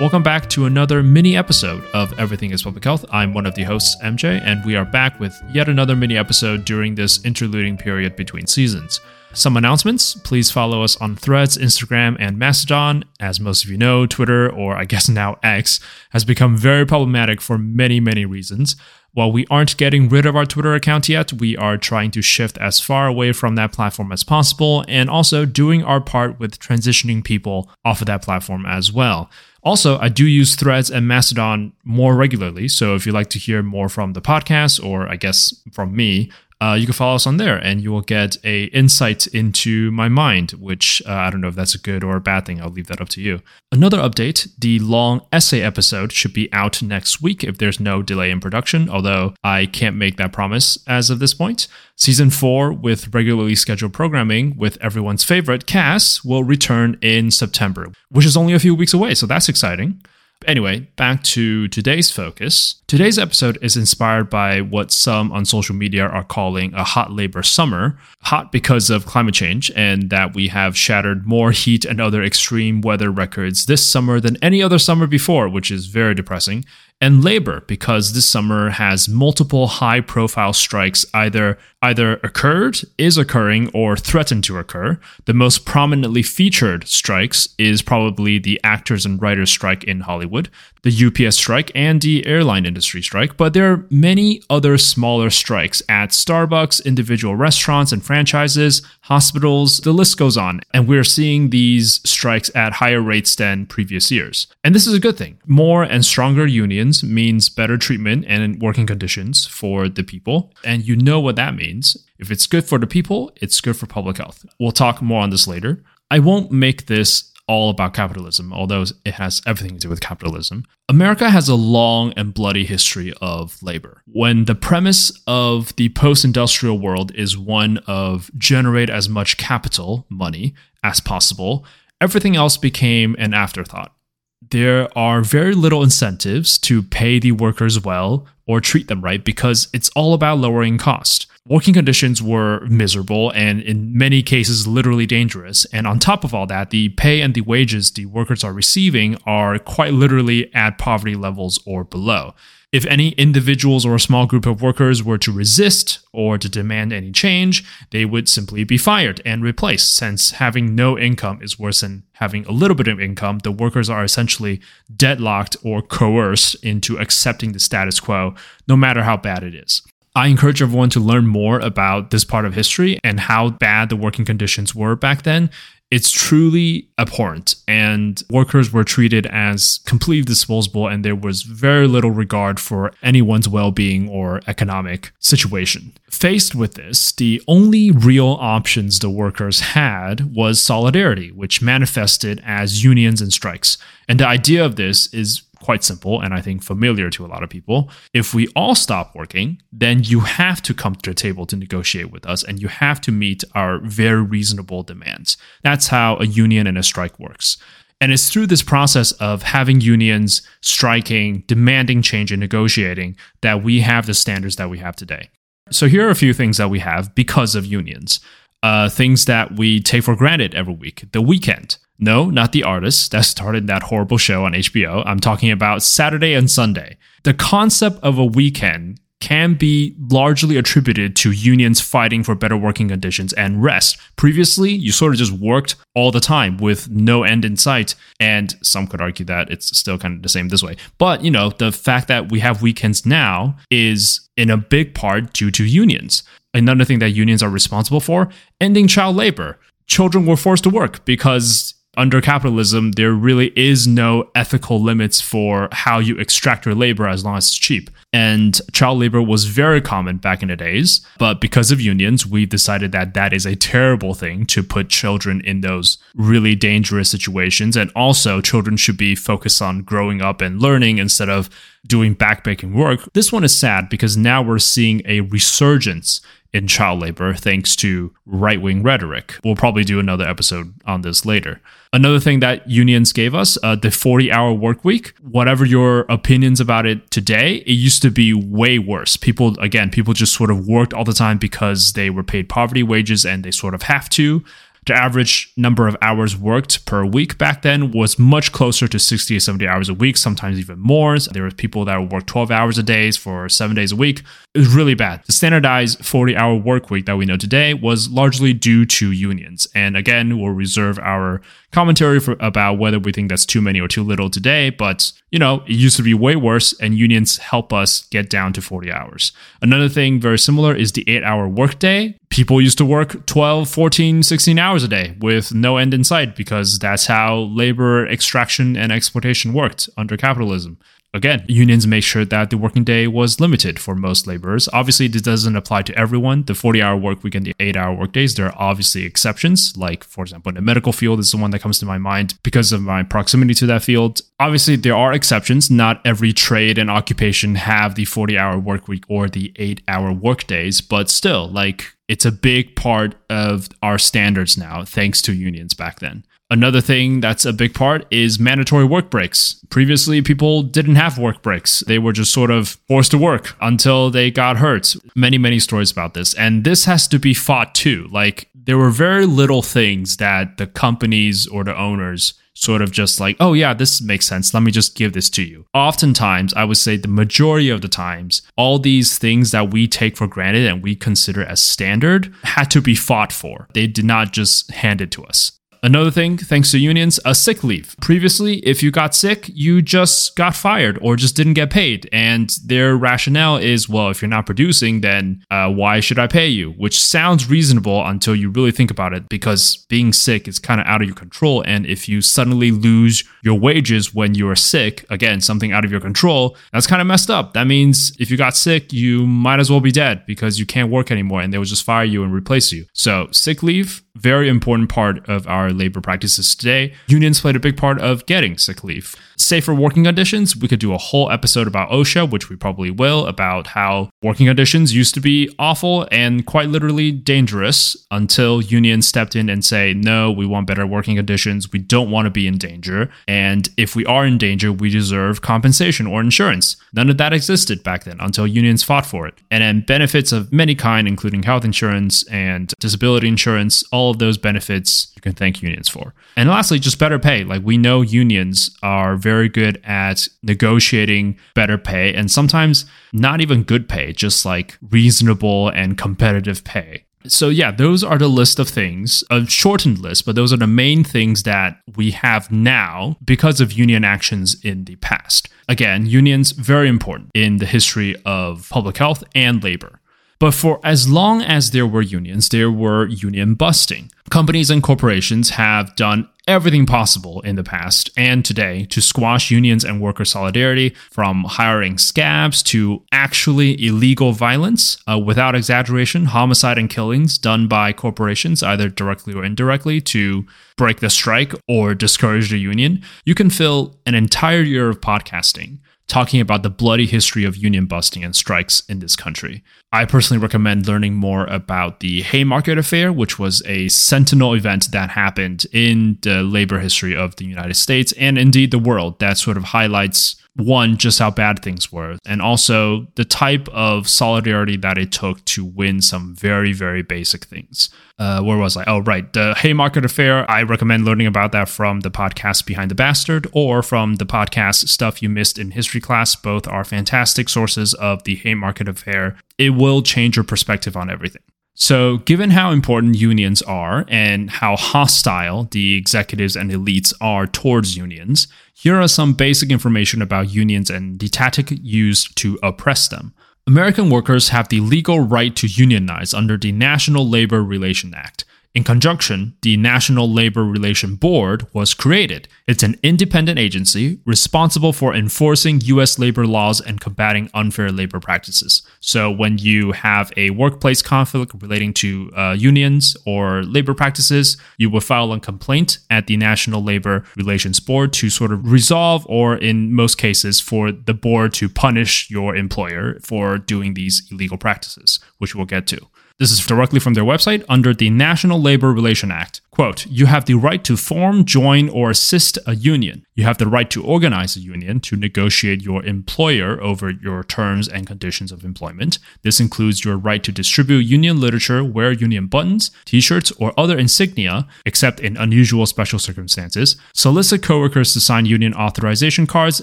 Welcome 0.00 0.22
back 0.22 0.48
to 0.50 0.64
another 0.64 1.02
mini 1.02 1.36
episode 1.36 1.84
of 1.92 2.18
Everything 2.18 2.52
is 2.52 2.62
Public 2.62 2.82
Health. 2.82 3.04
I'm 3.10 3.34
one 3.34 3.44
of 3.44 3.54
the 3.54 3.64
hosts, 3.64 4.02
MJ, 4.02 4.40
and 4.42 4.64
we 4.64 4.74
are 4.74 4.86
back 4.86 5.20
with 5.20 5.38
yet 5.52 5.68
another 5.68 5.94
mini 5.94 6.16
episode 6.16 6.64
during 6.64 6.94
this 6.94 7.22
interluding 7.22 7.76
period 7.76 8.16
between 8.16 8.46
seasons. 8.46 9.02
Some 9.34 9.58
announcements 9.58 10.14
please 10.14 10.50
follow 10.50 10.82
us 10.82 10.96
on 11.02 11.16
Threads, 11.16 11.58
Instagram, 11.58 12.16
and 12.18 12.38
Mastodon. 12.38 13.04
As 13.20 13.40
most 13.40 13.64
of 13.64 13.70
you 13.70 13.76
know, 13.76 14.06
Twitter, 14.06 14.50
or 14.50 14.74
I 14.74 14.86
guess 14.86 15.06
now 15.10 15.36
X, 15.42 15.80
has 16.12 16.24
become 16.24 16.56
very 16.56 16.86
problematic 16.86 17.42
for 17.42 17.58
many, 17.58 18.00
many 18.00 18.24
reasons. 18.24 18.76
While 19.12 19.32
we 19.32 19.44
aren't 19.50 19.76
getting 19.76 20.08
rid 20.08 20.24
of 20.24 20.34
our 20.34 20.46
Twitter 20.46 20.72
account 20.72 21.10
yet, 21.10 21.32
we 21.34 21.58
are 21.58 21.76
trying 21.76 22.10
to 22.12 22.22
shift 22.22 22.56
as 22.56 22.80
far 22.80 23.06
away 23.06 23.32
from 23.32 23.56
that 23.56 23.72
platform 23.72 24.12
as 24.12 24.24
possible 24.24 24.82
and 24.88 25.10
also 25.10 25.44
doing 25.44 25.84
our 25.84 26.00
part 26.00 26.40
with 26.40 26.58
transitioning 26.58 27.22
people 27.22 27.68
off 27.84 28.00
of 28.00 28.06
that 28.06 28.22
platform 28.22 28.64
as 28.64 28.90
well. 28.90 29.28
Also, 29.62 29.98
I 29.98 30.08
do 30.08 30.26
use 30.26 30.54
Threads 30.54 30.90
and 30.90 31.06
Mastodon 31.06 31.72
more 31.84 32.14
regularly. 32.14 32.66
So 32.68 32.94
if 32.94 33.04
you'd 33.04 33.12
like 33.12 33.30
to 33.30 33.38
hear 33.38 33.62
more 33.62 33.88
from 33.88 34.14
the 34.14 34.22
podcast 34.22 34.82
or 34.82 35.08
I 35.08 35.16
guess 35.16 35.54
from 35.72 35.94
me, 35.94 36.30
uh, 36.60 36.76
you 36.78 36.86
can 36.86 36.92
follow 36.92 37.14
us 37.14 37.26
on 37.26 37.38
there 37.38 37.56
and 37.56 37.82
you 37.82 37.90
will 37.90 38.02
get 38.02 38.36
a 38.44 38.64
insight 38.64 39.26
into 39.28 39.90
my 39.90 40.08
mind 40.08 40.52
which 40.52 41.02
uh, 41.06 41.12
i 41.12 41.30
don't 41.30 41.40
know 41.40 41.48
if 41.48 41.54
that's 41.54 41.74
a 41.74 41.78
good 41.78 42.04
or 42.04 42.16
a 42.16 42.20
bad 42.20 42.46
thing. 42.46 42.60
I'll 42.60 42.70
leave 42.70 42.86
that 42.88 43.00
up 43.00 43.08
to 43.10 43.20
you. 43.20 43.40
Another 43.72 43.98
update 43.98 44.48
the 44.58 44.78
long 44.78 45.20
essay 45.32 45.60
episode 45.62 46.12
should 46.12 46.32
be 46.32 46.52
out 46.52 46.82
next 46.82 47.22
week 47.22 47.44
if 47.44 47.58
there's 47.58 47.80
no 47.80 48.02
delay 48.02 48.30
in 48.30 48.40
production 48.40 48.88
although 48.88 49.34
i 49.42 49.66
can't 49.66 49.96
make 49.96 50.16
that 50.16 50.32
promise 50.32 50.78
as 50.86 51.10
of 51.10 51.18
this 51.18 51.34
point. 51.34 51.68
Season 51.96 52.30
4 52.30 52.72
with 52.72 53.14
regularly 53.14 53.54
scheduled 53.54 53.92
programming 53.92 54.56
with 54.56 54.78
everyone's 54.80 55.24
favorite 55.24 55.66
cast 55.66 56.24
will 56.24 56.44
return 56.44 56.98
in 57.00 57.30
september 57.30 57.92
which 58.10 58.26
is 58.26 58.36
only 58.36 58.54
a 58.54 58.58
few 58.58 58.74
weeks 58.74 58.94
away 58.94 59.14
so 59.14 59.26
that's 59.26 59.48
exciting 59.48 60.00
Anyway, 60.46 60.80
back 60.96 61.22
to 61.22 61.68
today's 61.68 62.10
focus. 62.10 62.76
Today's 62.86 63.18
episode 63.18 63.58
is 63.60 63.76
inspired 63.76 64.30
by 64.30 64.62
what 64.62 64.90
some 64.90 65.30
on 65.32 65.44
social 65.44 65.74
media 65.74 66.06
are 66.06 66.24
calling 66.24 66.72
a 66.72 66.82
hot 66.82 67.12
labor 67.12 67.42
summer. 67.42 67.98
Hot 68.22 68.50
because 68.50 68.88
of 68.88 69.04
climate 69.04 69.34
change 69.34 69.70
and 69.76 70.08
that 70.08 70.34
we 70.34 70.48
have 70.48 70.76
shattered 70.76 71.26
more 71.26 71.50
heat 71.50 71.84
and 71.84 72.00
other 72.00 72.22
extreme 72.22 72.80
weather 72.80 73.10
records 73.10 73.66
this 73.66 73.86
summer 73.86 74.18
than 74.18 74.42
any 74.42 74.62
other 74.62 74.78
summer 74.78 75.06
before, 75.06 75.48
which 75.48 75.70
is 75.70 75.86
very 75.86 76.14
depressing 76.14 76.64
and 77.00 77.24
labor 77.24 77.62
because 77.66 78.12
this 78.12 78.26
summer 78.26 78.70
has 78.70 79.08
multiple 79.08 79.66
high 79.66 80.00
profile 80.00 80.52
strikes 80.52 81.06
either 81.14 81.58
either 81.82 82.14
occurred, 82.22 82.78
is 82.98 83.16
occurring 83.16 83.70
or 83.72 83.96
threatened 83.96 84.44
to 84.44 84.58
occur. 84.58 85.00
The 85.24 85.32
most 85.32 85.64
prominently 85.64 86.22
featured 86.22 86.86
strikes 86.86 87.48
is 87.56 87.80
probably 87.80 88.38
the 88.38 88.60
actors 88.62 89.06
and 89.06 89.20
writers 89.20 89.50
strike 89.50 89.84
in 89.84 90.00
Hollywood, 90.00 90.50
the 90.82 91.06
UPS 91.26 91.36
strike 91.36 91.70
and 91.74 92.00
the 92.00 92.26
airline 92.26 92.66
industry 92.66 93.02
strike, 93.02 93.36
but 93.36 93.54
there 93.54 93.70
are 93.72 93.86
many 93.90 94.42
other 94.50 94.76
smaller 94.78 95.30
strikes 95.30 95.82
at 95.88 96.10
Starbucks, 96.10 96.84
individual 96.84 97.36
restaurants 97.36 97.92
and 97.92 98.04
franchises, 98.04 98.82
hospitals, 99.02 99.78
the 99.78 99.92
list 99.92 100.18
goes 100.18 100.36
on. 100.36 100.60
And 100.72 100.86
we're 100.86 101.04
seeing 101.04 101.50
these 101.50 102.00
strikes 102.04 102.50
at 102.54 102.74
higher 102.74 103.00
rates 103.00 103.34
than 103.34 103.66
previous 103.66 104.10
years. 104.10 104.46
And 104.64 104.74
this 104.74 104.86
is 104.86 104.94
a 104.94 105.00
good 105.00 105.16
thing. 105.16 105.38
More 105.46 105.82
and 105.82 106.04
stronger 106.04 106.46
unions 106.46 106.89
means 107.02 107.48
better 107.48 107.76
treatment 107.76 108.24
and 108.28 108.60
working 108.60 108.86
conditions 108.86 109.46
for 109.46 109.88
the 109.88 110.02
people. 110.02 110.52
And 110.64 110.86
you 110.86 110.96
know 110.96 111.20
what 111.20 111.36
that 111.36 111.54
means. 111.54 111.96
If 112.18 112.30
it's 112.30 112.46
good 112.46 112.64
for 112.64 112.78
the 112.78 112.86
people, 112.86 113.32
it's 113.36 113.60
good 113.60 113.76
for 113.76 113.86
public 113.86 114.18
health. 114.18 114.44
We'll 114.58 114.72
talk 114.72 115.00
more 115.00 115.22
on 115.22 115.30
this 115.30 115.46
later. 115.46 115.82
I 116.10 116.18
won't 116.18 116.50
make 116.50 116.86
this 116.86 117.30
all 117.50 117.70
about 117.70 117.94
capitalism, 117.94 118.52
although 118.52 118.84
it 119.04 119.14
has 119.14 119.42
everything 119.44 119.74
to 119.74 119.80
do 119.80 119.88
with 119.88 120.00
capitalism. 120.00 120.64
America 120.88 121.30
has 121.30 121.48
a 121.48 121.54
long 121.56 122.12
and 122.16 122.32
bloody 122.32 122.64
history 122.64 123.12
of 123.20 123.60
labor. 123.60 124.02
When 124.06 124.44
the 124.44 124.54
premise 124.54 125.10
of 125.26 125.74
the 125.74 125.88
post 125.88 126.24
industrial 126.24 126.78
world 126.78 127.12
is 127.14 127.36
one 127.36 127.78
of 127.88 128.30
generate 128.38 128.88
as 128.88 129.08
much 129.08 129.36
capital, 129.36 130.06
money, 130.08 130.54
as 130.84 131.00
possible, 131.00 131.66
everything 132.00 132.36
else 132.36 132.56
became 132.56 133.16
an 133.18 133.34
afterthought 133.34 133.92
there 134.40 134.88
are 134.96 135.22
very 135.22 135.54
little 135.54 135.82
incentives 135.82 136.58
to 136.58 136.82
pay 136.82 137.18
the 137.18 137.32
workers 137.32 137.82
well 137.82 138.26
or 138.46 138.60
treat 138.60 138.88
them 138.88 139.02
right 139.02 139.24
because 139.24 139.68
it's 139.72 139.90
all 139.90 140.14
about 140.14 140.38
lowering 140.38 140.78
cost. 140.78 141.26
Working 141.46 141.74
conditions 141.74 142.22
were 142.22 142.66
miserable 142.66 143.30
and 143.30 143.60
in 143.60 143.96
many 143.96 144.22
cases 144.22 144.66
literally 144.66 145.06
dangerous. 145.06 145.64
And 145.66 145.86
on 145.86 145.98
top 145.98 146.24
of 146.24 146.34
all 146.34 146.46
that, 146.46 146.70
the 146.70 146.90
pay 146.90 147.20
and 147.20 147.34
the 147.34 147.40
wages 147.42 147.92
the 147.92 148.06
workers 148.06 148.42
are 148.42 148.52
receiving 148.52 149.16
are 149.26 149.58
quite 149.58 149.92
literally 149.92 150.52
at 150.54 150.78
poverty 150.78 151.14
levels 151.14 151.58
or 151.66 151.84
below. 151.84 152.34
If 152.72 152.86
any 152.86 153.08
individuals 153.10 153.84
or 153.84 153.96
a 153.96 154.00
small 154.00 154.26
group 154.26 154.46
of 154.46 154.62
workers 154.62 155.02
were 155.02 155.18
to 155.18 155.32
resist 155.32 155.98
or 156.12 156.38
to 156.38 156.48
demand 156.48 156.92
any 156.92 157.10
change, 157.10 157.64
they 157.90 158.04
would 158.04 158.28
simply 158.28 158.62
be 158.62 158.78
fired 158.78 159.20
and 159.24 159.42
replaced. 159.42 159.96
Since 159.96 160.32
having 160.32 160.76
no 160.76 160.96
income 160.96 161.40
is 161.42 161.58
worse 161.58 161.80
than 161.80 162.04
having 162.12 162.46
a 162.46 162.52
little 162.52 162.76
bit 162.76 162.86
of 162.86 163.00
income, 163.00 163.38
the 163.38 163.50
workers 163.50 163.90
are 163.90 164.04
essentially 164.04 164.60
deadlocked 164.94 165.56
or 165.64 165.82
coerced 165.82 166.54
into 166.62 166.96
accepting 166.96 167.50
the 167.52 167.58
status 167.58 167.98
quo, 167.98 168.36
no 168.68 168.76
matter 168.76 169.02
how 169.02 169.16
bad 169.16 169.42
it 169.42 169.54
is. 169.54 169.82
I 170.14 170.28
encourage 170.28 170.62
everyone 170.62 170.90
to 170.90 171.00
learn 171.00 171.26
more 171.26 171.58
about 171.58 172.10
this 172.10 172.24
part 172.24 172.44
of 172.44 172.54
history 172.54 173.00
and 173.02 173.18
how 173.18 173.50
bad 173.50 173.88
the 173.88 173.96
working 173.96 174.24
conditions 174.24 174.76
were 174.76 174.94
back 174.94 175.22
then 175.22 175.50
it's 175.90 176.10
truly 176.10 176.88
abhorrent. 176.98 177.56
And 177.66 178.22
workers 178.30 178.72
were 178.72 178.84
treated 178.84 179.26
as 179.26 179.80
completely 179.86 180.24
disposable 180.24 180.86
and 180.86 181.04
there 181.04 181.16
was 181.16 181.42
very 181.42 181.88
little 181.88 182.12
regard 182.12 182.60
for 182.60 182.92
anyone's 183.02 183.48
well-being 183.48 184.08
or 184.08 184.40
economic 184.46 185.12
situation. 185.18 185.92
Faced 186.08 186.54
with 186.54 186.74
this 186.74 187.12
the 187.12 187.42
only 187.48 187.90
real 187.90 188.36
options 188.40 188.98
the 188.98 189.10
workers 189.10 189.60
had 189.60 190.34
was 190.34 190.62
solidarity 190.62 191.30
which 191.32 191.62
manifested 191.62 192.40
as 192.44 192.84
unions 192.84 193.20
and 193.20 193.32
strikes. 193.32 193.76
And 194.08 194.20
the 194.20 194.26
idea 194.26 194.64
of 194.64 194.76
this 194.76 195.12
is 195.12 195.42
quite 195.62 195.84
simple 195.84 196.20
and 196.20 196.34
I 196.34 196.40
think 196.40 196.62
familiar 196.62 197.10
to 197.10 197.24
a 197.24 197.28
lot 197.28 197.42
of 197.42 197.50
people. 197.50 197.90
If 198.14 198.34
we 198.34 198.48
all 198.56 198.74
stop 198.74 199.14
working, 199.14 199.60
then 199.72 200.02
you 200.02 200.20
have 200.20 200.62
to 200.62 200.74
come 200.74 200.94
to 200.96 201.10
the 201.10 201.14
table 201.14 201.46
to 201.46 201.56
negotiate 201.56 202.10
with 202.10 202.26
us 202.26 202.42
and 202.42 202.60
you 202.60 202.68
have 202.68 203.00
to 203.02 203.12
meet 203.12 203.44
our 203.54 203.78
very 203.78 204.22
reasonable 204.22 204.82
demands. 204.82 205.36
That's 205.62 205.88
how 205.88 206.16
a 206.16 206.26
union 206.26 206.66
and 206.66 206.78
a 206.78 206.82
strike 206.82 207.18
works. 207.18 207.58
And 208.00 208.12
it's 208.12 208.30
through 208.30 208.46
this 208.46 208.62
process 208.62 209.12
of 209.12 209.42
having 209.42 209.80
unions 209.80 210.42
striking, 210.62 211.44
demanding 211.46 212.00
change, 212.00 212.32
and 212.32 212.40
negotiating 212.40 213.16
that 213.42 213.62
we 213.62 213.80
have 213.80 214.06
the 214.06 214.14
standards 214.14 214.56
that 214.56 214.70
we 214.70 214.78
have 214.78 214.96
today. 214.96 215.28
So, 215.70 215.86
here 215.86 216.06
are 216.06 216.10
a 216.10 216.16
few 216.16 216.32
things 216.32 216.56
that 216.56 216.70
we 216.70 216.78
have 216.78 217.14
because 217.14 217.54
of 217.54 217.66
unions. 217.66 218.20
Uh, 218.62 218.88
things 218.90 219.24
that 219.24 219.56
we 219.56 219.80
take 219.80 220.04
for 220.04 220.14
granted 220.14 220.54
every 220.54 220.74
week. 220.74 221.04
The 221.12 221.22
weekend. 221.22 221.78
No, 222.00 222.30
not 222.30 222.52
the 222.52 222.64
artist 222.64 223.12
that 223.12 223.26
started 223.26 223.66
that 223.66 223.84
horrible 223.84 224.18
show 224.18 224.46
on 224.46 224.52
HBO. 224.52 225.02
I'm 225.06 225.20
talking 225.20 225.50
about 225.50 225.82
Saturday 225.82 226.32
and 226.32 226.50
Sunday. 226.50 226.96
The 227.24 227.34
concept 227.34 228.02
of 228.02 228.18
a 228.18 228.24
weekend 228.24 229.00
can 229.20 229.52
be 229.52 229.94
largely 230.10 230.56
attributed 230.56 231.14
to 231.14 231.30
unions 231.30 231.78
fighting 231.78 232.24
for 232.24 232.34
better 232.34 232.56
working 232.56 232.88
conditions 232.88 233.34
and 233.34 233.62
rest. 233.62 233.98
Previously, 234.16 234.70
you 234.70 234.92
sort 234.92 235.12
of 235.12 235.18
just 235.18 235.32
worked 235.32 235.76
all 235.94 236.10
the 236.10 236.20
time 236.20 236.56
with 236.56 236.88
no 236.88 237.22
end 237.22 237.44
in 237.44 237.58
sight. 237.58 237.94
And 238.18 238.56
some 238.62 238.86
could 238.86 239.02
argue 239.02 239.26
that 239.26 239.50
it's 239.50 239.76
still 239.76 239.98
kind 239.98 240.16
of 240.16 240.22
the 240.22 240.30
same 240.30 240.48
this 240.48 240.62
way. 240.62 240.76
But, 240.96 241.22
you 241.22 241.30
know, 241.30 241.50
the 241.50 241.70
fact 241.70 242.08
that 242.08 242.32
we 242.32 242.40
have 242.40 242.62
weekends 242.62 243.04
now 243.04 243.56
is 243.70 244.26
in 244.38 244.48
a 244.48 244.56
big 244.56 244.94
part 244.94 245.34
due 245.34 245.50
to 245.50 245.64
unions. 245.64 246.22
Another 246.54 246.84
thing 246.84 246.98
that 247.00 247.10
unions 247.10 247.42
are 247.42 247.50
responsible 247.50 248.00
for 248.00 248.30
ending 248.58 248.88
child 248.88 249.16
labor. 249.16 249.58
Children 249.86 250.24
were 250.24 250.36
forced 250.36 250.64
to 250.64 250.70
work 250.70 251.04
because 251.04 251.74
under 251.96 252.20
capitalism, 252.20 252.92
there 252.92 253.12
really 253.12 253.52
is 253.58 253.86
no 253.86 254.30
ethical 254.34 254.80
limits 254.80 255.20
for 255.20 255.68
how 255.72 255.98
you 255.98 256.16
extract 256.18 256.64
your 256.64 256.74
labor 256.74 257.08
as 257.08 257.24
long 257.24 257.36
as 257.36 257.48
it's 257.48 257.58
cheap. 257.58 257.90
And 258.12 258.60
child 258.72 258.98
labor 258.98 259.20
was 259.20 259.44
very 259.44 259.80
common 259.80 260.18
back 260.18 260.42
in 260.42 260.48
the 260.48 260.56
days. 260.56 261.04
But 261.18 261.40
because 261.40 261.70
of 261.70 261.80
unions, 261.80 262.26
we've 262.26 262.48
decided 262.48 262.92
that 262.92 263.14
that 263.14 263.32
is 263.32 263.44
a 263.44 263.56
terrible 263.56 264.14
thing 264.14 264.46
to 264.46 264.62
put 264.62 264.88
children 264.88 265.40
in 265.42 265.60
those 265.60 265.98
really 266.14 266.54
dangerous 266.54 267.10
situations. 267.10 267.76
And 267.76 267.90
also, 267.94 268.40
children 268.40 268.76
should 268.76 268.96
be 268.96 269.14
focused 269.14 269.60
on 269.60 269.82
growing 269.82 270.22
up 270.22 270.40
and 270.40 270.60
learning 270.60 270.98
instead 270.98 271.28
of 271.28 271.50
doing 271.86 272.14
backbreaking 272.14 272.74
work. 272.74 273.12
This 273.14 273.32
one 273.32 273.44
is 273.44 273.56
sad 273.56 273.88
because 273.88 274.16
now 274.16 274.42
we're 274.42 274.58
seeing 274.58 275.02
a 275.06 275.20
resurgence 275.22 276.20
in 276.52 276.66
child 276.66 277.00
labor 277.00 277.34
thanks 277.34 277.76
to 277.76 278.12
right 278.26 278.60
wing 278.60 278.82
rhetoric. 278.82 279.38
We'll 279.44 279.56
probably 279.56 279.84
do 279.84 280.00
another 280.00 280.26
episode 280.26 280.74
on 280.86 281.02
this 281.02 281.24
later. 281.24 281.60
Another 281.92 282.20
thing 282.20 282.40
that 282.40 282.68
unions 282.68 283.12
gave 283.12 283.34
us, 283.34 283.58
uh, 283.62 283.74
the 283.74 283.90
40 283.90 284.30
hour 284.30 284.52
work 284.52 284.84
week, 284.84 285.12
whatever 285.20 285.64
your 285.64 286.00
opinions 286.08 286.60
about 286.60 286.86
it 286.86 287.10
today, 287.10 287.56
it 287.66 287.72
used 287.72 288.02
to 288.02 288.10
be 288.10 288.32
way 288.32 288.78
worse. 288.78 289.16
People, 289.16 289.58
again, 289.58 289.90
people 289.90 290.14
just 290.14 290.34
sort 290.34 290.50
of 290.50 290.66
worked 290.66 290.94
all 290.94 291.04
the 291.04 291.12
time 291.12 291.38
because 291.38 291.92
they 291.94 292.10
were 292.10 292.22
paid 292.22 292.48
poverty 292.48 292.82
wages 292.82 293.26
and 293.26 293.44
they 293.44 293.50
sort 293.50 293.74
of 293.74 293.82
have 293.82 294.08
to. 294.10 294.44
The 294.86 294.94
average 294.94 295.52
number 295.56 295.86
of 295.86 295.96
hours 296.00 296.36
worked 296.36 296.86
per 296.86 297.04
week 297.04 297.36
back 297.38 297.62
then 297.62 297.92
was 297.92 298.18
much 298.18 298.50
closer 298.52 298.88
to 298.88 298.98
60 298.98 299.36
or 299.36 299.40
70 299.40 299.68
hours 299.68 299.88
a 299.88 299.94
week, 299.94 300.16
sometimes 300.16 300.58
even 300.58 300.78
more. 300.78 301.18
So 301.18 301.30
there 301.32 301.42
were 301.42 301.50
people 301.50 301.84
that 301.84 301.98
would 301.98 302.10
work 302.10 302.26
12 302.26 302.50
hours 302.50 302.78
a 302.78 302.82
day 302.82 303.10
for 303.12 303.48
seven 303.48 303.76
days 303.76 303.92
a 303.92 303.96
week. 303.96 304.22
It 304.54 304.60
was 304.60 304.74
really 304.74 304.94
bad. 304.94 305.22
The 305.26 305.32
standardized 305.32 306.04
40 306.04 306.36
hour 306.36 306.54
work 306.56 306.90
week 306.90 307.06
that 307.06 307.16
we 307.16 307.26
know 307.26 307.36
today 307.36 307.74
was 307.74 308.08
largely 308.10 308.52
due 308.52 308.86
to 308.86 309.12
unions. 309.12 309.66
And 309.74 309.96
again, 309.96 310.38
we'll 310.38 310.52
reserve 310.52 310.98
our 310.98 311.40
commentary 311.72 312.20
for, 312.20 312.36
about 312.40 312.78
whether 312.78 312.98
we 312.98 313.12
think 313.12 313.28
that's 313.28 313.46
too 313.46 313.60
many 313.60 313.80
or 313.80 313.88
too 313.88 314.02
little 314.02 314.30
today. 314.30 314.70
But, 314.70 315.12
you 315.30 315.38
know, 315.38 315.62
it 315.66 315.72
used 315.72 315.96
to 315.96 316.02
be 316.02 316.14
way 316.14 316.36
worse, 316.36 316.72
and 316.80 316.94
unions 316.94 317.38
help 317.38 317.72
us 317.72 318.06
get 318.06 318.28
down 318.30 318.52
to 318.54 318.62
40 318.62 318.92
hours. 318.92 319.32
Another 319.62 319.88
thing 319.88 320.20
very 320.20 320.38
similar 320.38 320.74
is 320.74 320.92
the 320.92 321.08
eight 321.08 321.22
hour 321.22 321.48
workday. 321.48 322.18
People 322.30 322.60
used 322.60 322.78
to 322.78 322.84
work 322.84 323.26
12, 323.26 323.68
14, 323.68 324.22
16 324.22 324.58
hours 324.58 324.84
a 324.84 324.88
day 324.88 325.16
with 325.20 325.54
no 325.54 325.76
end 325.76 325.94
in 325.94 326.04
sight 326.04 326.36
because 326.36 326.78
that's 326.78 327.06
how 327.06 327.36
labor 327.36 328.06
extraction 328.06 328.76
and 328.76 328.92
exploitation 328.92 329.52
worked 329.52 329.88
under 329.96 330.16
capitalism 330.16 330.78
again, 331.12 331.44
unions 331.48 331.86
make 331.86 332.04
sure 332.04 332.24
that 332.24 332.50
the 332.50 332.58
working 332.58 332.84
day 332.84 333.06
was 333.06 333.40
limited 333.40 333.78
for 333.78 333.94
most 333.94 334.26
laborers. 334.26 334.68
Obviously, 334.72 335.08
this 335.08 335.22
doesn't 335.22 335.56
apply 335.56 335.82
to 335.82 335.98
everyone. 335.98 336.44
The 336.44 336.54
40 336.54 336.82
hour 336.82 336.96
work 336.96 337.22
week 337.22 337.34
and 337.34 337.46
the 337.46 337.54
8 337.58 337.76
hour 337.76 337.94
work 337.94 338.12
days, 338.12 338.34
there 338.34 338.46
are 338.46 338.54
obviously 338.56 339.04
exceptions. 339.04 339.76
Like, 339.76 340.04
for 340.04 340.22
example, 340.22 340.50
in 340.50 340.54
the 340.56 340.62
medical 340.62 340.92
field 340.92 341.20
is 341.20 341.30
the 341.30 341.36
one 341.36 341.50
that 341.50 341.60
comes 341.60 341.78
to 341.80 341.86
my 341.86 341.98
mind 341.98 342.34
because 342.42 342.72
of 342.72 342.82
my 342.82 343.02
proximity 343.02 343.54
to 343.54 343.66
that 343.66 343.82
field. 343.82 344.20
Obviously, 344.38 344.76
there 344.76 344.96
are 344.96 345.12
exceptions. 345.12 345.70
Not 345.70 346.00
every 346.04 346.32
trade 346.32 346.78
and 346.78 346.90
occupation 346.90 347.56
have 347.56 347.94
the 347.94 348.04
40 348.04 348.38
hour 348.38 348.58
work 348.58 348.88
week 348.88 349.04
or 349.08 349.28
the 349.28 349.52
8 349.56 349.82
hour 349.88 350.12
work 350.12 350.46
days, 350.46 350.80
but 350.80 351.10
still, 351.10 351.48
like, 351.48 351.94
it's 352.10 352.24
a 352.24 352.32
big 352.32 352.74
part 352.74 353.14
of 353.30 353.68
our 353.84 353.96
standards 353.96 354.58
now, 354.58 354.84
thanks 354.84 355.22
to 355.22 355.32
unions 355.32 355.74
back 355.74 356.00
then. 356.00 356.24
Another 356.50 356.80
thing 356.80 357.20
that's 357.20 357.44
a 357.44 357.52
big 357.52 357.72
part 357.72 358.04
is 358.10 358.40
mandatory 358.40 358.84
work 358.84 359.10
breaks. 359.10 359.64
Previously, 359.70 360.20
people 360.20 360.64
didn't 360.64 360.96
have 360.96 361.18
work 361.18 361.40
breaks. 361.40 361.84
They 361.86 362.00
were 362.00 362.12
just 362.12 362.32
sort 362.32 362.50
of 362.50 362.80
forced 362.88 363.12
to 363.12 363.18
work 363.18 363.56
until 363.60 364.10
they 364.10 364.32
got 364.32 364.56
hurt. 364.56 364.96
Many, 365.14 365.38
many 365.38 365.60
stories 365.60 365.92
about 365.92 366.14
this. 366.14 366.34
And 366.34 366.64
this 366.64 366.84
has 366.86 367.06
to 367.06 367.20
be 367.20 367.32
fought 367.32 367.76
too. 367.76 368.08
Like, 368.10 368.48
there 368.52 368.76
were 368.76 368.90
very 368.90 369.24
little 369.24 369.62
things 369.62 370.16
that 370.16 370.56
the 370.56 370.66
companies 370.66 371.46
or 371.46 371.62
the 371.62 371.78
owners 371.78 372.34
sort 372.54 372.82
of 372.82 372.90
just 372.90 373.20
like, 373.20 373.36
oh, 373.40 373.52
yeah, 373.52 373.74
this 373.74 374.00
makes 374.00 374.26
sense. 374.26 374.52
Let 374.52 374.62
me 374.62 374.70
just 374.70 374.96
give 374.96 375.12
this 375.12 375.30
to 375.30 375.42
you. 375.42 375.66
Oftentimes, 375.74 376.54
I 376.54 376.64
would 376.64 376.76
say 376.76 376.96
the 376.96 377.08
majority 377.08 377.70
of 377.70 377.80
the 377.80 377.88
times, 377.88 378.42
all 378.56 378.78
these 378.78 379.18
things 379.18 379.50
that 379.50 379.70
we 379.70 379.86
take 379.86 380.16
for 380.16 380.26
granted 380.26 380.66
and 380.66 380.82
we 380.82 380.94
consider 380.94 381.44
as 381.44 381.62
standard 381.62 382.34
had 382.42 382.70
to 382.70 382.80
be 382.80 382.94
fought 382.94 383.32
for. 383.32 383.68
They 383.74 383.86
did 383.86 384.04
not 384.04 384.32
just 384.32 384.70
hand 384.70 385.00
it 385.00 385.10
to 385.12 385.24
us. 385.24 385.59
Another 385.82 386.10
thing, 386.10 386.36
thanks 386.36 386.70
to 386.72 386.78
unions, 386.78 387.18
a 387.24 387.34
sick 387.34 387.64
leave. 387.64 387.96
Previously, 388.02 388.58
if 388.58 388.82
you 388.82 388.90
got 388.90 389.14
sick, 389.14 389.50
you 389.52 389.80
just 389.80 390.36
got 390.36 390.54
fired 390.54 390.98
or 391.00 391.16
just 391.16 391.36
didn't 391.36 391.54
get 391.54 391.70
paid. 391.70 392.08
And 392.12 392.50
their 392.64 392.96
rationale 392.96 393.56
is, 393.56 393.88
well, 393.88 394.10
if 394.10 394.20
you're 394.20 394.28
not 394.28 394.44
producing, 394.44 395.00
then 395.00 395.42
uh, 395.50 395.70
why 395.70 396.00
should 396.00 396.18
I 396.18 396.26
pay 396.26 396.48
you? 396.48 396.72
Which 396.72 397.00
sounds 397.00 397.48
reasonable 397.48 398.04
until 398.04 398.36
you 398.36 398.50
really 398.50 398.72
think 398.72 398.90
about 398.90 399.14
it, 399.14 399.28
because 399.30 399.86
being 399.88 400.12
sick 400.12 400.46
is 400.46 400.58
kind 400.58 400.80
of 400.80 400.86
out 400.86 401.00
of 401.00 401.08
your 401.08 401.16
control. 401.16 401.62
And 401.66 401.86
if 401.86 402.08
you 402.08 402.20
suddenly 402.20 402.70
lose 402.70 403.24
your 403.42 403.58
wages 403.58 404.14
when 404.14 404.34
you 404.34 404.48
are 404.50 404.56
sick, 404.56 405.06
again, 405.08 405.40
something 405.40 405.72
out 405.72 405.86
of 405.86 405.90
your 405.90 406.00
control, 406.00 406.56
that's 406.72 406.86
kind 406.86 407.00
of 407.00 407.06
messed 407.06 407.30
up. 407.30 407.54
That 407.54 407.66
means 407.66 408.14
if 408.20 408.30
you 408.30 408.36
got 408.36 408.54
sick, 408.54 408.92
you 408.92 409.26
might 409.26 409.60
as 409.60 409.70
well 409.70 409.80
be 409.80 409.92
dead 409.92 410.26
because 410.26 410.58
you 410.58 410.66
can't 410.66 410.90
work 410.90 411.10
anymore 411.10 411.40
and 411.40 411.52
they 411.52 411.58
will 411.58 411.64
just 411.64 411.84
fire 411.84 412.04
you 412.04 412.22
and 412.22 412.34
replace 412.34 412.70
you. 412.70 412.84
So, 412.92 413.28
sick 413.32 413.62
leave, 413.62 414.02
very 414.14 414.48
important 414.48 414.88
part 414.88 415.28
of 415.28 415.46
our 415.46 415.70
labor 415.70 416.00
practices 416.00 416.54
today. 416.54 416.94
Unions 417.06 417.40
played 417.40 417.56
a 417.56 417.60
big 417.60 417.76
part 417.76 418.00
of 418.00 418.26
getting 418.26 418.58
sick 418.58 418.82
leave. 418.84 419.16
Safer 419.50 419.74
working 419.74 420.04
conditions, 420.04 420.56
we 420.56 420.68
could 420.68 420.78
do 420.78 420.94
a 420.94 420.96
whole 420.96 421.28
episode 421.28 421.66
about 421.66 421.90
OSHA, 421.90 422.30
which 422.30 422.48
we 422.48 422.54
probably 422.54 422.88
will, 422.88 423.26
about 423.26 423.66
how 423.66 424.08
working 424.22 424.46
conditions 424.46 424.94
used 424.94 425.12
to 425.14 425.20
be 425.20 425.52
awful 425.58 426.06
and 426.12 426.46
quite 426.46 426.68
literally 426.68 427.10
dangerous 427.10 427.96
until 428.12 428.62
unions 428.62 429.08
stepped 429.08 429.34
in 429.34 429.48
and 429.48 429.64
say, 429.64 429.92
no, 429.92 430.30
we 430.30 430.46
want 430.46 430.68
better 430.68 430.86
working 430.86 431.16
conditions. 431.16 431.72
We 431.72 431.80
don't 431.80 432.12
want 432.12 432.26
to 432.26 432.30
be 432.30 432.46
in 432.46 432.58
danger. 432.58 433.10
And 433.26 433.68
if 433.76 433.96
we 433.96 434.06
are 434.06 434.24
in 434.24 434.38
danger, 434.38 434.72
we 434.72 434.88
deserve 434.88 435.42
compensation 435.42 436.06
or 436.06 436.20
insurance. 436.20 436.76
None 436.92 437.10
of 437.10 437.18
that 437.18 437.32
existed 437.32 437.82
back 437.82 438.04
then 438.04 438.18
until 438.20 438.46
unions 438.46 438.84
fought 438.84 439.04
for 439.04 439.26
it. 439.26 439.34
And 439.50 439.64
then 439.64 439.80
benefits 439.80 440.30
of 440.30 440.52
many 440.52 440.76
kind, 440.76 441.08
including 441.08 441.42
health 441.42 441.64
insurance 441.64 442.22
and 442.28 442.72
disability 442.78 443.26
insurance, 443.26 443.82
all 443.90 444.12
of 444.12 444.20
those 444.20 444.38
benefits 444.38 445.12
you 445.16 445.22
can 445.22 445.32
thank 445.32 445.60
unions 445.60 445.88
for. 445.88 446.14
And 446.36 446.48
lastly, 446.48 446.78
just 446.78 447.00
better 447.00 447.18
pay. 447.18 447.42
Like 447.42 447.62
we 447.64 447.76
know 447.76 448.00
unions 448.00 448.70
are 448.82 449.16
very 449.16 449.39
good 449.48 449.80
at 449.84 450.28
negotiating 450.42 451.38
better 451.54 451.78
pay 451.78 452.14
and 452.14 452.30
sometimes 452.30 452.84
not 453.12 453.40
even 453.40 453.62
good 453.62 453.88
pay, 453.88 454.12
just 454.12 454.44
like 454.44 454.78
reasonable 454.90 455.68
and 455.70 455.96
competitive 455.96 456.64
pay. 456.64 457.04
So, 457.26 457.50
yeah, 457.50 457.70
those 457.70 458.02
are 458.02 458.16
the 458.16 458.28
list 458.28 458.58
of 458.58 458.68
things, 458.68 459.22
a 459.30 459.44
shortened 459.44 459.98
list, 459.98 460.24
but 460.24 460.36
those 460.36 460.54
are 460.54 460.56
the 460.56 460.66
main 460.66 461.04
things 461.04 461.42
that 461.42 461.78
we 461.94 462.12
have 462.12 462.50
now 462.50 463.18
because 463.22 463.60
of 463.60 463.72
union 463.74 464.04
actions 464.04 464.56
in 464.64 464.84
the 464.84 464.96
past. 464.96 465.48
Again, 465.68 466.06
unions 466.06 466.52
very 466.52 466.88
important 466.88 467.30
in 467.34 467.58
the 467.58 467.66
history 467.66 468.16
of 468.24 468.68
public 468.70 468.96
health 468.96 469.22
and 469.34 469.62
labor. 469.62 470.00
But 470.38 470.54
for 470.54 470.80
as 470.82 471.06
long 471.06 471.42
as 471.42 471.70
there 471.70 471.86
were 471.86 472.00
unions, 472.00 472.48
there 472.48 472.70
were 472.70 473.06
union 473.06 473.52
busting. 473.52 474.10
Companies 474.30 474.70
and 474.70 474.82
corporations 474.82 475.50
have 475.50 475.94
done 475.96 476.29
everything 476.50 476.84
possible 476.84 477.40
in 477.42 477.54
the 477.54 477.62
past 477.62 478.10
and 478.16 478.44
today 478.44 478.84
to 478.86 479.00
squash 479.00 479.52
unions 479.52 479.84
and 479.84 480.00
worker 480.00 480.24
solidarity, 480.24 480.90
from 481.12 481.44
hiring 481.44 481.96
scabs 481.96 482.60
to 482.60 483.04
actually 483.12 483.80
illegal 483.86 484.32
violence, 484.32 485.00
uh, 485.08 485.16
without 485.16 485.54
exaggeration, 485.54 486.24
homicide 486.24 486.76
and 486.76 486.90
killings 486.90 487.38
done 487.38 487.68
by 487.68 487.92
corporations, 487.92 488.64
either 488.64 488.88
directly 488.88 489.32
or 489.32 489.44
indirectly, 489.44 490.00
to 490.00 490.44
break 490.76 490.98
the 490.98 491.08
strike 491.08 491.54
or 491.68 491.94
discourage 491.94 492.50
the 492.50 492.58
union. 492.58 493.00
You 493.24 493.36
can 493.36 493.48
fill 493.48 493.96
an 494.04 494.16
entire 494.16 494.62
year 494.62 494.88
of 494.88 495.00
podcasting 495.00 495.78
talking 496.10 496.40
about 496.40 496.62
the 496.62 496.70
bloody 496.70 497.06
history 497.06 497.44
of 497.44 497.56
union 497.56 497.86
busting 497.86 498.24
and 498.24 498.34
strikes 498.34 498.82
in 498.88 498.98
this 498.98 499.14
country. 499.14 499.62
I 499.92 500.04
personally 500.04 500.42
recommend 500.42 500.88
learning 500.88 501.14
more 501.14 501.46
about 501.46 502.00
the 502.00 502.22
Haymarket 502.22 502.76
Affair, 502.76 503.12
which 503.12 503.38
was 503.38 503.62
a 503.64 503.88
sentinel 503.88 504.54
event 504.54 504.90
that 504.90 505.10
happened 505.10 505.66
in 505.72 506.18
the 506.22 506.42
labor 506.42 506.80
history 506.80 507.14
of 507.14 507.36
the 507.36 507.44
United 507.44 507.74
States 507.74 508.12
and 508.18 508.36
indeed 508.36 508.72
the 508.72 508.78
world 508.78 509.20
that 509.20 509.38
sort 509.38 509.56
of 509.56 509.64
highlights 509.64 510.36
one, 510.56 510.96
just 510.96 511.18
how 511.18 511.30
bad 511.30 511.62
things 511.62 511.92
were, 511.92 512.18
and 512.26 512.42
also 512.42 513.06
the 513.14 513.24
type 513.24 513.68
of 513.68 514.08
solidarity 514.08 514.76
that 514.78 514.98
it 514.98 515.12
took 515.12 515.44
to 515.46 515.64
win 515.64 516.02
some 516.02 516.34
very, 516.34 516.72
very 516.72 517.02
basic 517.02 517.44
things. 517.44 517.90
Uh, 518.18 518.42
where 518.42 518.58
was 518.58 518.76
I? 518.76 518.84
Oh, 518.86 518.98
right. 518.98 519.32
The 519.32 519.54
Haymarket 519.56 520.04
Affair. 520.04 520.50
I 520.50 520.62
recommend 520.62 521.04
learning 521.04 521.26
about 521.26 521.52
that 521.52 521.68
from 521.68 522.00
the 522.00 522.10
podcast 522.10 522.66
Behind 522.66 522.90
the 522.90 522.94
Bastard 522.94 523.46
or 523.52 523.82
from 523.82 524.16
the 524.16 524.26
podcast 524.26 524.88
Stuff 524.88 525.22
You 525.22 525.28
Missed 525.28 525.58
in 525.58 525.70
History 525.70 526.00
Class. 526.00 526.36
Both 526.36 526.68
are 526.68 526.84
fantastic 526.84 527.48
sources 527.48 527.94
of 527.94 528.24
the 528.24 528.36
Haymarket 528.36 528.88
Affair. 528.88 529.36
It 529.56 529.70
will 529.70 530.02
change 530.02 530.36
your 530.36 530.44
perspective 530.44 530.96
on 530.96 531.08
everything. 531.08 531.42
So, 531.74 532.18
given 532.18 532.50
how 532.50 532.72
important 532.72 533.16
unions 533.16 533.62
are 533.62 534.04
and 534.08 534.50
how 534.50 534.76
hostile 534.76 535.64
the 535.70 535.96
executives 535.96 536.56
and 536.56 536.70
elites 536.70 537.14
are 537.20 537.46
towards 537.46 537.96
unions, 537.96 538.48
here 538.74 539.00
are 539.00 539.08
some 539.08 539.32
basic 539.32 539.70
information 539.70 540.20
about 540.20 540.50
unions 540.50 540.90
and 540.90 541.18
the 541.20 541.28
tactic 541.28 541.72
used 541.82 542.36
to 542.38 542.58
oppress 542.62 543.08
them. 543.08 543.32
American 543.66 544.10
workers 544.10 544.48
have 544.48 544.68
the 544.68 544.80
legal 544.80 545.20
right 545.20 545.54
to 545.54 545.66
unionize 545.66 546.34
under 546.34 546.56
the 546.56 546.72
National 546.72 547.28
Labor 547.28 547.62
Relations 547.62 548.14
Act. 548.16 548.44
In 548.72 548.84
conjunction, 548.84 549.56
the 549.62 549.76
National 549.76 550.32
Labor 550.32 550.64
Relation 550.64 551.16
Board 551.16 551.66
was 551.74 551.92
created. 551.92 552.46
It's 552.68 552.84
an 552.84 553.00
independent 553.02 553.58
agency 553.58 554.20
responsible 554.24 554.92
for 554.92 555.12
enforcing 555.12 555.80
U.S. 555.80 556.20
labor 556.20 556.46
laws 556.46 556.80
and 556.80 557.00
combating 557.00 557.50
unfair 557.52 557.90
labor 557.90 558.20
practices. 558.20 558.82
So, 559.00 559.28
when 559.28 559.58
you 559.58 559.90
have 559.90 560.32
a 560.36 560.50
workplace 560.50 561.02
conflict 561.02 561.52
relating 561.60 561.92
to 561.94 562.30
uh, 562.36 562.52
unions 562.56 563.16
or 563.26 563.64
labor 563.64 563.92
practices, 563.92 564.56
you 564.78 564.88
will 564.88 565.00
file 565.00 565.32
a 565.32 565.40
complaint 565.40 565.98
at 566.08 566.28
the 566.28 566.36
National 566.36 566.80
Labor 566.80 567.24
Relations 567.36 567.80
Board 567.80 568.12
to 568.12 568.30
sort 568.30 568.52
of 568.52 568.70
resolve, 568.70 569.26
or 569.28 569.56
in 569.56 569.92
most 569.92 570.16
cases, 570.16 570.60
for 570.60 570.92
the 570.92 571.14
board 571.14 571.52
to 571.54 571.68
punish 571.68 572.30
your 572.30 572.54
employer 572.54 573.18
for 573.20 573.58
doing 573.58 573.94
these 573.94 574.28
illegal 574.30 574.58
practices, 574.58 575.18
which 575.38 575.56
we'll 575.56 575.66
get 575.66 575.88
to. 575.88 575.98
This 576.40 576.52
is 576.52 576.64
directly 576.64 577.00
from 577.00 577.12
their 577.12 577.22
website 577.22 577.66
under 577.68 577.92
the 577.92 578.08
National 578.08 578.58
Labor 578.58 578.94
Relation 578.94 579.30
Act. 579.30 579.60
Quote, 579.70 580.06
you 580.06 580.24
have 580.24 580.46
the 580.46 580.54
right 580.54 580.82
to 580.84 580.96
form, 580.96 581.44
join, 581.44 581.90
or 581.90 582.08
assist 582.08 582.58
a 582.66 582.74
union. 582.74 583.26
You 583.34 583.44
have 583.44 583.58
the 583.58 583.66
right 583.66 583.90
to 583.90 584.02
organize 584.02 584.56
a 584.56 584.60
union 584.60 585.00
to 585.00 585.16
negotiate 585.16 585.82
your 585.82 586.02
employer 586.02 586.80
over 586.80 587.10
your 587.10 587.44
terms 587.44 587.88
and 587.88 588.06
conditions 588.06 588.52
of 588.52 588.64
employment. 588.64 589.18
This 589.42 589.60
includes 589.60 590.02
your 590.02 590.16
right 590.16 590.42
to 590.44 590.50
distribute 590.50 591.00
union 591.00 591.38
literature, 591.42 591.84
wear 591.84 592.10
union 592.10 592.46
buttons, 592.46 592.90
t 593.04 593.20
shirts, 593.20 593.50
or 593.60 593.78
other 593.78 593.98
insignia, 593.98 594.66
except 594.86 595.20
in 595.20 595.36
unusual 595.36 595.84
special 595.84 596.18
circumstances, 596.18 596.96
solicit 597.12 597.62
coworkers 597.62 598.14
to 598.14 598.20
sign 598.20 598.46
union 598.46 598.72
authorization 598.72 599.46
cards, 599.46 599.82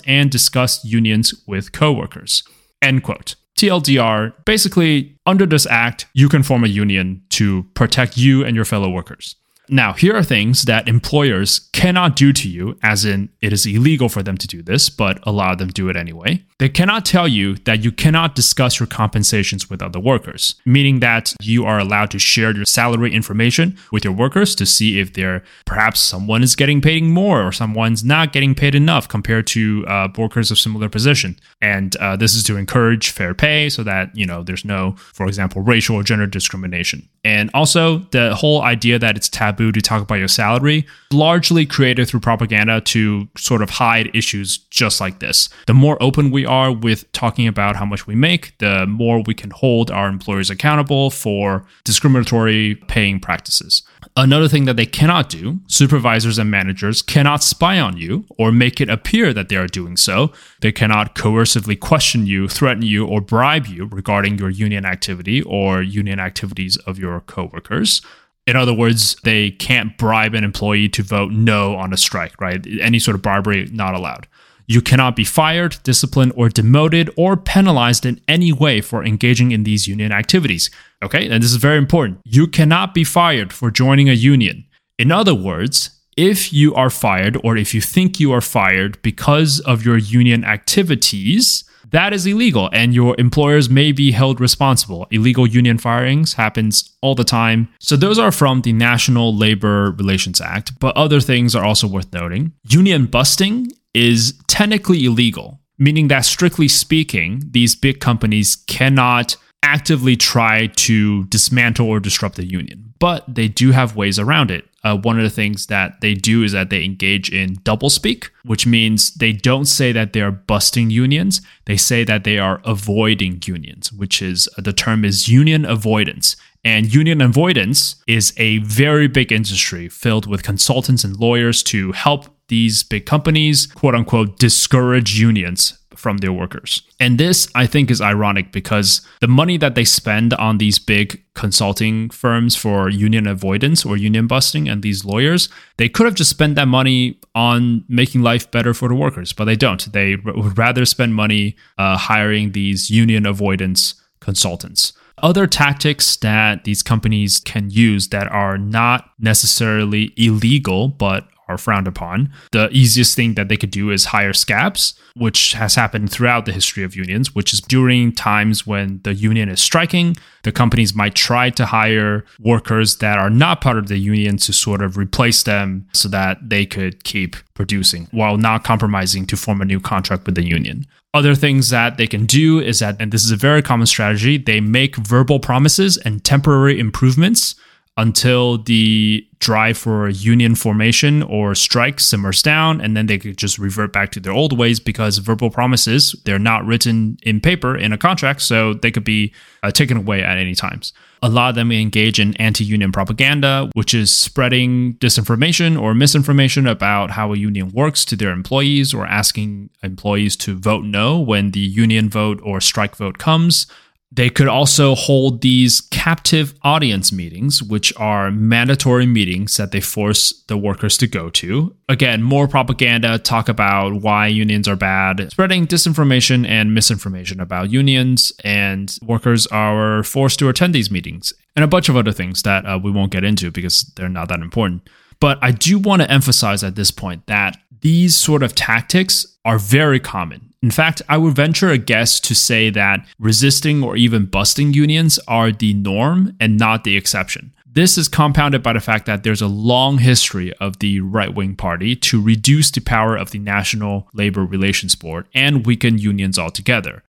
and 0.08 0.32
discuss 0.32 0.84
unions 0.84 1.36
with 1.46 1.72
coworkers. 1.72 2.42
End 2.82 3.04
quote. 3.04 3.36
TLDR, 3.58 4.34
basically, 4.46 5.18
under 5.26 5.46
this 5.46 5.66
act, 5.66 6.06
you 6.14 6.30
can 6.30 6.44
form 6.44 6.64
a 6.64 6.68
union 6.68 7.24
to 7.30 7.64
protect 7.74 8.16
you 8.16 8.46
and 8.46 8.56
your 8.56 8.66
fellow 8.66 8.90
workers. 8.90 9.36
Now, 9.70 9.94
here 9.94 10.16
are 10.16 10.24
things 10.24 10.64
that 10.64 10.88
employers 10.88 11.70
cannot 11.74 12.16
do 12.16 12.34
to 12.34 12.50
you, 12.50 12.78
as 12.82 13.06
in 13.06 13.30
it 13.42 13.54
is 13.54 13.66
illegal 13.66 14.10
for 14.10 14.24
them 14.24 14.38
to 14.38 14.48
do 14.48 14.62
this, 14.62 14.90
but 14.90 15.20
allow 15.24 15.56
them 15.56 15.68
to 15.68 15.74
do 15.74 15.90
it 15.90 15.96
anyway. 15.96 16.44
They 16.60 16.70
cannot 16.70 17.06
tell 17.06 17.28
you 17.28 17.56
that 17.66 17.84
you 17.84 17.92
cannot 17.92 18.34
discuss 18.34 18.80
your 18.80 18.88
compensations 18.88 19.70
with 19.70 19.82
other 19.82 20.00
workers, 20.00 20.56
meaning 20.66 21.02
that 21.02 21.36
you 21.40 21.66
are 21.66 21.78
allowed 21.78 22.10
to 22.12 22.20
share 22.20 22.56
your 22.56 22.66
salary 22.66 23.14
information 23.14 23.78
with 23.92 24.04
your 24.04 24.14
workers 24.14 24.56
to 24.56 24.66
see 24.66 25.00
if 25.00 25.14
they're 25.14 25.44
perhaps 25.66 26.00
someone 26.00 26.42
is 26.42 26.56
getting 26.56 26.82
paid 26.82 27.04
more 27.04 27.46
or 27.46 27.52
someone's 27.52 28.04
not 28.04 28.34
getting 28.34 28.56
paid 28.56 28.74
enough 28.74 29.08
compared 29.08 29.46
to 29.48 29.86
uh, 29.88 30.08
workers 30.18 30.50
of 30.50 30.58
similar 30.58 30.90
position. 30.90 31.38
And 31.62 31.96
uh, 31.98 32.16
this 32.16 32.34
is 32.34 32.44
to 32.46 32.58
encourage 32.58 33.12
fair 33.12 33.36
pay 33.36 33.70
so 33.70 33.84
that, 33.84 34.16
you 34.16 34.26
know, 34.26 34.42
there's 34.42 34.66
no, 34.66 34.96
for 34.98 35.28
example, 35.28 35.62
racial 35.62 35.96
or 35.96 36.04
gender 36.04 36.26
discrimination. 36.26 37.08
And 37.24 37.52
also 37.54 38.00
the 38.12 38.34
whole 38.34 38.64
idea 38.64 38.98
that 38.98 39.16
it's 39.16 39.30
taboo 39.30 39.57
to 39.58 39.82
talk 39.82 40.02
about 40.02 40.16
your 40.16 40.28
salary, 40.28 40.86
largely 41.12 41.66
created 41.66 42.08
through 42.08 42.20
propaganda 42.20 42.82
to 42.82 43.28
sort 43.38 43.62
of 43.62 43.70
hide 43.70 44.10
issues 44.14 44.58
just 44.58 45.02
like 45.02 45.20
this. 45.20 45.50
The 45.66 45.74
more 45.74 46.02
open 46.02 46.32
we 46.32 46.46
are 46.46 46.72
with 46.72 47.12
talking 47.12 47.48
about 47.48 47.76
how 47.76 47.86
much 47.86 48.08
we 48.08 48.16
make, 48.16 48.58
the 48.60 48.86
more 48.88 49.22
we 49.22 49.34
can 49.34 49.50
hold 49.50 49.92
our 49.92 50.08
employers 50.08 50.50
accountable 50.50 51.10
for 51.10 51.66
discriminatory 51.84 52.76
paying 52.88 53.20
practices. 53.20 53.84
Another 54.16 54.48
thing 54.48 54.66
that 54.66 54.78
they 54.78 54.86
cannot 54.86 55.30
do, 55.30 55.60
supervisors 55.68 56.40
and 56.40 56.50
managers 56.50 57.04
cannot 57.04 57.44
spy 57.44 57.80
on 57.80 57.98
you 57.98 58.26
or 58.40 58.52
make 58.52 58.82
it 58.82 58.90
appear 58.90 59.32
that 59.32 59.48
they 59.50 59.56
are 59.56 59.68
doing 59.68 59.96
so. 59.96 60.32
They 60.62 60.72
cannot 60.72 61.14
coercively 61.14 61.80
question 61.80 62.26
you, 62.26 62.48
threaten 62.48 62.82
you, 62.82 63.06
or 63.06 63.22
bribe 63.22 63.68
you 63.68 63.86
regarding 63.86 64.40
your 64.40 64.50
union 64.50 64.86
activity 64.86 65.44
or 65.44 65.84
union 65.84 66.20
activities 66.20 66.78
of 66.78 66.98
your 66.98 67.20
coworkers. 67.22 68.02
In 68.48 68.56
other 68.56 68.74
words, 68.74 69.16
they 69.24 69.52
can't 69.52 69.98
bribe 69.98 70.34
an 70.34 70.46
employee 70.46 70.90
to 70.90 71.04
vote 71.04 71.32
no 71.32 71.76
on 71.76 71.94
a 71.94 71.98
strike, 71.98 72.40
right? 72.40 72.66
Any 72.82 72.98
sort 72.98 73.16
of 73.16 73.22
bribery 73.22 73.68
not 73.72 73.94
allowed. 73.94 74.26
You 74.68 74.82
cannot 74.82 75.16
be 75.16 75.24
fired, 75.24 75.78
disciplined, 75.84 76.34
or 76.36 76.50
demoted 76.50 77.10
or 77.16 77.38
penalized 77.38 78.06
in 78.06 78.20
any 78.28 78.52
way 78.52 78.82
for 78.82 79.04
engaging 79.04 79.52
in 79.52 79.64
these 79.64 79.88
union 79.88 80.12
activities. 80.12 80.70
Okay, 81.04 81.30
and 81.30 81.44
this 81.44 81.52
is 81.52 81.58
very 81.58 81.78
important. 81.78 82.20
You 82.24 82.48
cannot 82.48 82.94
be 82.94 83.04
fired 83.04 83.54
for 83.54 83.70
joining 83.70 84.10
a 84.10 84.14
union. 84.14 84.66
In 84.98 85.12
other 85.12 85.36
words, 85.36 85.92
if 86.18 86.52
you 86.52 86.74
are 86.74 86.90
fired 86.90 87.38
or 87.44 87.56
if 87.56 87.74
you 87.74 87.80
think 87.80 88.20
you 88.20 88.32
are 88.32 88.42
fired 88.42 89.02
because 89.02 89.60
of 89.62 89.86
your 89.86 89.98
union 89.98 90.44
activities, 90.44 91.64
that 91.92 92.14
is 92.14 92.26
illegal 92.26 92.70
and 92.74 92.94
your 92.94 93.16
employers 93.18 93.70
may 93.70 93.92
be 93.92 94.12
held 94.12 94.40
responsible. 94.40 95.08
Illegal 95.12 95.48
union 95.48 95.78
firings 95.78 96.34
happens 96.34 96.96
all 97.02 97.16
the 97.16 97.24
time. 97.24 97.70
So 97.80 97.96
those 97.96 98.20
are 98.20 98.32
from 98.32 98.62
the 98.62 98.74
National 98.74 99.36
Labor 99.36 99.92
Relations 99.92 100.42
Act, 100.42 100.80
but 100.80 100.96
other 100.96 101.20
things 101.20 101.56
are 101.56 101.64
also 101.64 101.88
worth 101.88 102.12
noting. 102.14 102.54
Union 102.70 103.06
busting 103.06 103.72
is 103.94 104.40
technically 104.48 105.06
illegal, 105.06 105.60
meaning 105.78 106.08
that 106.10 106.26
strictly 106.26 106.68
speaking, 106.68 107.42
these 107.52 107.76
big 107.76 108.00
companies 108.00 108.56
cannot 108.68 109.36
actively 109.64 110.16
try 110.16 110.68
to 110.68 111.26
dismantle 111.26 111.88
or 111.88 112.00
disrupt 112.00 112.36
the 112.36 112.46
union, 112.46 112.94
but 113.00 113.24
they 113.28 113.48
do 113.48 113.72
have 113.72 113.96
ways 113.96 114.20
around 114.20 114.52
it. 114.52 114.66
Uh, 114.88 114.96
one 114.96 115.18
of 115.18 115.24
the 115.24 115.30
things 115.30 115.66
that 115.66 116.00
they 116.00 116.14
do 116.14 116.44
is 116.44 116.54
that 116.54 116.70
they 116.70 116.82
engage 116.82 117.30
in 117.30 117.56
doublespeak, 117.58 118.30
which 118.46 118.66
means 118.66 119.14
they 119.16 119.34
don't 119.34 119.66
say 119.66 119.92
that 119.92 120.14
they 120.14 120.22
are 120.22 120.32
busting 120.32 120.90
unions. 120.90 121.42
They 121.66 121.76
say 121.76 122.06
that 122.06 122.24
they 122.24 122.40
are 122.40 122.62
avoiding 122.64 123.42
unions, 123.46 123.92
which 123.92 124.22
is 124.22 124.48
uh, 124.58 124.62
the 124.62 124.72
term 124.72 125.04
is 125.04 125.28
union 125.28 125.66
avoidance. 125.66 126.38
And 126.64 126.94
union 126.94 127.20
avoidance 127.20 127.98
is 128.08 128.34
a 128.38 128.60
very 128.60 129.08
big 129.10 129.32
industry 129.34 129.90
filled 129.90 130.26
with 130.26 130.44
consultants 130.44 131.04
and 131.04 131.18
lawyers 131.18 131.64
to 131.64 131.92
help 131.92 132.28
these 132.48 132.84
big 132.84 133.06
companies, 133.06 133.66
quote 133.66 133.94
unquote, 133.94 134.40
discourage 134.40 135.20
unions 135.20 135.77
from 135.98 136.18
their 136.18 136.32
workers. 136.32 136.82
And 137.00 137.18
this, 137.18 137.48
I 137.56 137.66
think, 137.66 137.92
is 137.92 138.02
ironic 138.02 138.52
because 138.52 139.02
the 139.20 139.28
money 139.28 139.58
that 139.58 139.76
they 139.76 139.86
spend 139.86 140.34
on 140.36 140.58
these 140.58 140.80
big 140.80 141.24
consulting 141.34 142.10
firms 142.10 142.56
for 142.56 142.90
union 142.90 143.28
avoidance 143.28 143.86
or 143.86 143.98
union 143.98 144.28
busting 144.28 144.68
and 144.70 144.82
these 144.82 145.06
lawyers, 145.06 145.50
they 145.78 145.90
could 145.90 146.06
have 146.06 146.16
just 146.16 146.30
spent 146.30 146.56
that 146.56 146.68
money 146.68 147.20
on 147.36 147.84
making 147.88 148.22
life 148.22 148.50
better 148.52 148.74
for 148.74 148.88
the 148.88 148.96
workers, 148.96 149.34
but 149.34 149.46
they 149.46 149.56
don't. 149.56 149.92
They 149.92 150.16
would 150.16 150.58
rather 150.58 150.86
spend 150.86 151.16
money 151.16 151.56
uh, 151.78 151.98
hiring 151.98 152.52
these 152.52 152.90
union 152.90 153.26
avoidance 153.26 153.96
consultants. 154.20 154.94
Other 155.24 155.48
tactics 155.48 156.16
that 156.18 156.64
these 156.64 156.84
companies 156.84 157.40
can 157.40 157.72
use 157.72 158.10
that 158.10 158.28
are 158.32 158.58
not 158.58 159.10
necessarily 159.20 160.14
illegal, 160.16 160.90
but 160.90 161.28
are 161.48 161.58
frowned 161.58 161.88
upon. 161.88 162.32
The 162.52 162.70
easiest 162.72 163.16
thing 163.16 163.34
that 163.36 163.50
they 163.50 163.58
could 163.58 163.72
do 163.72 163.90
is 163.92 164.06
hire 164.06 164.34
scabs, 164.34 164.94
which 165.16 165.54
has 165.54 165.76
happened 165.76 166.12
throughout 166.12 166.46
the 166.46 166.52
history 166.52 166.84
of 166.84 166.96
unions, 166.96 167.34
which 167.34 167.54
is 167.54 167.62
during 167.62 168.12
times 168.12 168.68
when 168.68 169.02
the 169.04 169.14
union 169.14 169.50
is 169.50 169.62
striking, 169.62 170.16
the 170.44 170.52
companies 170.52 170.94
might 170.94 171.16
try 171.16 171.50
to 171.52 171.66
hire 171.66 172.24
workers 172.40 172.98
that 172.98 173.18
are 173.18 173.30
not 173.30 173.62
part 173.62 173.78
of 173.78 173.88
the 173.88 173.98
union 173.98 174.38
to 174.38 174.54
sort 174.54 174.82
of 174.82 174.98
replace 174.98 175.44
them 175.44 175.88
so 175.94 176.08
that 176.10 176.38
they 176.42 176.66
could 176.66 177.04
keep 177.04 177.36
producing 177.54 178.08
while 178.12 178.38
not 178.38 178.64
compromising 178.64 179.26
to 179.26 179.36
form 179.36 179.62
a 179.62 179.66
new 179.66 179.80
contract 179.80 180.26
with 180.26 180.36
the 180.36 180.46
union. 180.46 180.86
Other 181.14 181.36
things 181.36 181.70
that 181.70 181.98
they 181.98 182.06
can 182.06 182.26
do 182.26 182.60
is 182.60 182.80
that, 182.80 182.96
and 183.00 183.12
this 183.12 183.24
is 183.24 183.32
a 183.32 183.36
very 183.36 183.62
common 183.62 183.88
strategy, 183.88 184.38
they 184.38 184.62
make 184.62 184.96
verbal 184.98 185.40
promises 185.40 185.98
and 185.98 186.24
temporary 186.24 186.80
improvements 186.80 187.56
until 187.98 188.60
the 188.60 189.28
drive 189.40 189.78
for 189.78 190.08
union 190.10 190.56
formation 190.56 191.24
or 191.24 191.54
strike 191.54 192.00
simmers 192.00 192.42
down 192.42 192.80
and 192.82 192.96
then 192.96 193.08
they 193.08 193.18
could 193.18 193.38
just 193.38 193.60
revert 193.60 193.92
back 193.94 194.12
to 194.12 194.20
their 194.20 194.32
old 194.32 194.58
ways 194.58 194.80
because 194.80 195.18
verbal 195.20 195.50
promises 195.50 196.16
they're 196.26 196.40
not 196.40 196.66
written 196.66 197.18
in 197.24 197.40
paper 197.40 197.76
in 197.76 197.94
a 197.94 197.98
contract 197.98 198.42
so 198.42 198.74
they 198.74 198.92
could 198.92 199.04
be 199.04 199.32
uh, 199.64 199.72
taken 199.72 199.98
away 199.98 200.24
at 200.24 200.38
any 200.38 200.56
times. 200.56 200.94
A 201.24 201.30
lot 201.30 201.50
of 201.50 201.56
them 201.56 201.72
engage 201.72 202.20
in 202.20 202.36
anti-union 202.38 202.92
propaganda 202.92 203.70
which 203.74 203.94
is 203.94 204.16
spreading 204.16 204.94
disinformation 204.96 205.80
or 205.80 205.94
misinformation 205.94 206.68
about 206.68 207.12
how 207.12 207.34
a 207.34 207.38
union 207.38 207.70
works 207.70 208.06
to 208.06 208.16
their 208.16 208.32
employees 208.32 208.94
or 208.94 209.06
asking 209.06 209.70
employees 209.84 210.36
to 210.38 210.58
vote 210.58 210.84
no 210.84 211.20
when 211.20 211.52
the 211.52 211.60
union 211.60 212.10
vote 212.10 212.40
or 212.44 212.60
strike 212.60 212.96
vote 212.96 213.18
comes 213.18 213.68
they 214.12 214.30
could 214.30 214.48
also 214.48 214.96
hold 214.96 215.42
these 215.42 215.82
captive 215.82 216.54
audience 216.64 217.12
meetings, 217.12 217.62
which 217.62 217.94
are 217.98 218.32
mandatory 218.32 219.06
meetings 219.06 219.58
that 219.58 219.72
they 219.72 219.82
force 219.82 220.44
the 220.48 220.58
workers 220.58 220.98
to 220.98 221.08
go 221.08 221.30
to. 221.32 221.76
Again, 221.90 222.24
more 222.24 222.48
propaganda, 222.48 223.20
talk 223.20 223.50
about 223.50 224.02
why 224.02 224.28
unions 224.28 224.68
are 224.68 224.78
bad, 224.78 225.30
spreading 225.32 225.68
disinformation 225.68 226.48
and 226.48 226.74
misinformation 226.74 227.42
about 227.42 227.70
unions, 227.70 228.32
and 228.46 228.98
workers 229.02 229.46
are 229.48 230.04
forced 230.04 230.40
to 230.40 230.48
attend 230.50 230.74
these 230.74 230.90
meetings, 230.90 231.34
and 231.56 231.66
a 231.66 231.68
bunch 231.68 231.90
of 231.90 231.98
other 231.98 232.14
things 232.14 232.44
that 232.44 232.66
uh, 232.66 232.80
we 232.82 232.92
won't 232.92 233.12
get 233.12 233.26
into 233.26 233.52
because 233.52 233.92
they're 233.98 234.08
not 234.08 234.30
that 234.30 234.40
important. 234.40 234.90
But 235.20 235.38
I 235.42 235.52
do 235.52 235.80
want 235.80 236.02
to 236.02 236.12
emphasize 236.12 236.64
at 236.64 236.76
this 236.76 236.92
point 236.92 237.26
that 237.28 237.58
these 237.82 238.16
sort 238.16 238.42
of 238.42 238.56
tactics 238.56 239.26
are 239.44 239.60
very 239.60 240.00
common 240.00 240.47
in 240.62 240.72
fact, 240.72 241.02
I 241.08 241.18
would 241.18 241.36
venture 241.36 241.70
a 241.70 241.78
guess 241.78 242.20
to 242.22 242.34
say 242.34 242.70
that 242.72 243.06
resisting 243.20 243.84
or 243.84 243.96
even 243.96 244.26
busting 244.26 244.74
unions 244.74 245.20
are 245.28 245.52
the 245.52 245.74
norm 245.74 246.36
and 246.40 246.58
not 246.58 246.84
the 246.84 246.98
exception. 246.98 247.54
This 247.66 247.96
is 247.96 248.08
compounded 248.08 248.64
by 248.64 248.74
the 248.74 248.80
fact 248.80 249.06
that 249.06 249.22
there's 249.22 249.42
a 249.42 249.48
long 249.48 250.00
history 250.00 250.52
of 250.54 250.80
the 250.80 251.00
right 251.02 251.34
wing 251.34 251.56
party 251.56 251.96
to 251.98 252.20
reduce 252.20 252.72
the 252.72 252.82
power 252.82 253.16
of 253.16 253.30
the 253.30 253.38
National 253.38 254.10
Labor 254.14 254.44
Relations 254.44 254.96
Board 254.96 255.28
and 255.36 255.64
weaken 255.64 256.00
unions 256.00 256.40
altogether. 256.40 257.04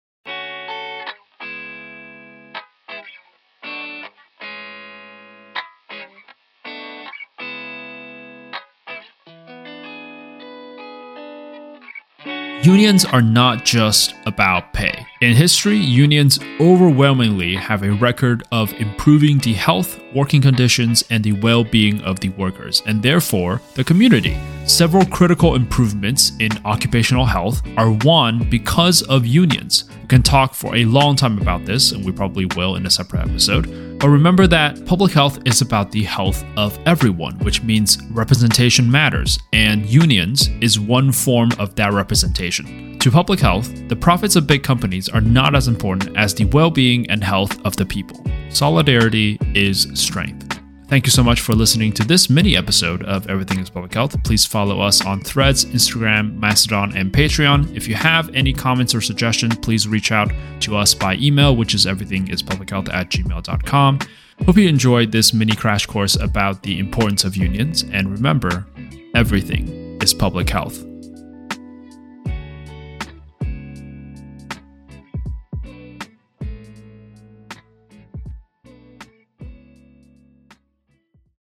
Unions 12.66 13.06
are 13.06 13.22
not 13.22 13.64
just 13.64 14.16
about 14.26 14.74
pay. 14.74 15.06
In 15.22 15.36
history, 15.36 15.78
unions 15.78 16.40
overwhelmingly 16.60 17.54
have 17.54 17.84
a 17.84 17.92
record 17.92 18.42
of 18.52 18.74
improving 18.74 19.38
the 19.38 19.54
health, 19.54 20.02
working 20.16 20.42
conditions, 20.42 21.04
and 21.12 21.24
the 21.24 21.34
well 21.34 21.64
being 21.64 22.02
of 22.02 22.22
the 22.22 22.30
workers, 22.30 22.82
and 22.88 23.04
therefore 23.04 23.62
the 23.76 23.84
community. 23.84 24.36
Several 24.66 25.06
critical 25.06 25.54
improvements 25.54 26.32
in 26.40 26.50
occupational 26.66 27.28
health 27.28 27.62
are 27.78 27.92
won 27.92 28.50
because 28.50 29.04
of 29.04 29.28
unions. 29.28 29.84
We 30.02 30.08
can 30.08 30.24
talk 30.24 30.56
for 30.56 30.76
a 30.76 30.86
long 30.86 31.16
time 31.16 31.38
about 31.40 31.66
this, 31.66 31.92
and 31.92 32.04
we 32.04 32.14
probably 32.14 32.48
will 32.56 32.78
in 32.78 32.88
a 32.88 32.90
separate 32.90 33.30
episode. 33.30 33.85
But 34.00 34.10
remember 34.10 34.46
that 34.48 34.86
public 34.86 35.14
health 35.14 35.40
is 35.46 35.62
about 35.62 35.92
the 35.92 36.04
health 36.04 36.44
of 36.58 36.78
everyone, 36.86 37.40
which 37.40 37.64
means 37.64 37.98
representation 38.12 38.92
matters, 38.92 39.40
and 39.54 39.86
unions 39.86 40.50
is 40.62 40.80
one 40.80 41.12
form 41.12 41.52
of 41.60 41.76
that 41.76 41.94
representation. 41.94 43.00
To 43.00 43.10
public 43.12 43.40
health, 43.40 43.72
the 43.88 43.96
profits 43.96 44.36
of 44.36 44.48
big 44.48 44.64
companies 44.64 45.08
are 45.10 45.22
not 45.22 45.56
as 45.56 45.68
important 45.68 46.16
as 46.18 46.34
the 46.34 46.46
well 46.46 46.72
being 46.72 47.10
and 47.10 47.24
health 47.24 47.58
of 47.66 47.76
the 47.78 47.86
people. 47.86 48.24
Solidarity 48.50 49.38
is 49.54 49.88
strength. 49.94 50.55
Thank 50.88 51.08
you 51.08 51.12
so 51.12 51.24
much 51.24 51.42
for 51.42 51.56
listening 51.56 51.94
to 51.94 52.04
this 52.04 52.30
mini 52.30 52.56
episode 52.56 53.04
of 53.06 53.28
Everything 53.28 53.60
is 53.60 53.72
Public 53.72 53.92
Health. 53.96 54.24
Please 54.24 54.46
follow 54.46 54.82
us 54.82 55.04
on 55.04 55.20
Threads, 55.20 55.66
Instagram, 55.66 56.38
Mastodon, 56.38 56.96
and 56.96 57.12
Patreon. 57.12 57.76
If 57.76 57.88
you 57.88 57.96
have 57.96 58.34
any 58.36 58.54
comments 58.54 58.94
or 58.94 59.02
suggestions, 59.02 59.58
please 59.58 59.88
reach 59.88 60.12
out 60.12 60.32
to 60.60 60.78
us 60.78 60.94
by 60.94 61.16
email, 61.16 61.56
which 61.56 61.74
is 61.74 61.88
everythingispublichealth 61.88 62.94
at 62.94 63.10
gmail.com. 63.10 64.00
Hope 64.46 64.58
you 64.58 64.70
enjoyed 64.70 65.12
this 65.12 65.34
mini 65.34 65.56
crash 65.56 65.88
course 65.88 66.16
about 66.18 66.62
the 66.62 66.78
importance 66.78 67.24
of 67.24 67.36
unions. 67.36 67.84
And 67.92 68.12
remember, 68.12 68.68
everything 69.16 70.00
is 70.04 70.14
public 70.14 70.52
health. 70.52 70.84